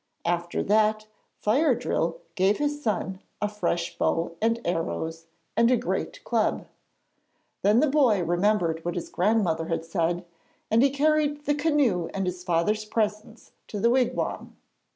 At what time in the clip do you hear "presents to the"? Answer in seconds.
12.83-13.91